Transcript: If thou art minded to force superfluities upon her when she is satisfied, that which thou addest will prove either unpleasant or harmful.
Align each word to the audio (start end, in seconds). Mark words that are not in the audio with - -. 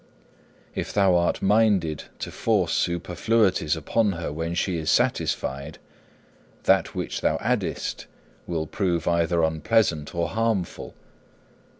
If 0.73 0.91
thou 0.91 1.13
art 1.15 1.43
minded 1.43 2.05
to 2.17 2.31
force 2.31 2.73
superfluities 2.73 3.75
upon 3.75 4.13
her 4.13 4.33
when 4.33 4.55
she 4.55 4.77
is 4.79 4.89
satisfied, 4.89 5.77
that 6.63 6.95
which 6.95 7.21
thou 7.21 7.37
addest 7.37 8.05
will 8.47 8.65
prove 8.65 9.07
either 9.07 9.43
unpleasant 9.43 10.15
or 10.15 10.29
harmful. 10.29 10.95